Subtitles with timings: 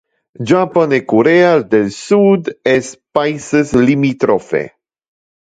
[0.51, 4.63] Japon e Corea del Sud es paises limitrophe.